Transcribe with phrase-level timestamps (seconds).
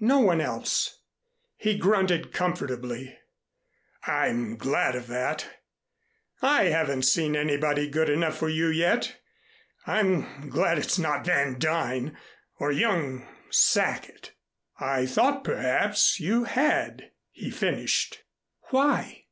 [0.00, 0.98] "No one else."
[1.56, 3.16] He grunted comfortably.
[4.04, 5.46] "I'm glad of that.
[6.42, 9.20] I haven't seen anybody good enough for you yet.
[9.86, 12.16] I'm glad it's not Van Duyn
[12.58, 14.32] or young Sackett.
[14.80, 18.24] I thought, perhaps, you had," he finished.
[18.70, 19.26] "Why?"